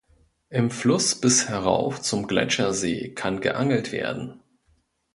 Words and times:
Im 0.49 0.71
Fluss 0.71 1.13
bis 1.13 1.47
herauf 1.47 2.01
zum 2.01 2.25
Gletschersee 2.25 3.13
kann 3.13 3.39
geangelt 3.39 3.91
werden. 3.91 4.41